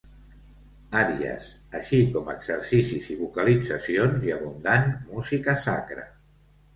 Àries, 0.99 1.49
així 1.79 1.99
com 2.15 2.31
exercicis 2.33 3.09
i 3.15 3.17
vocalitzacions 3.19 4.25
i 4.29 4.33
abundant 4.37 4.89
música 5.11 5.55
sacra. 5.67 6.07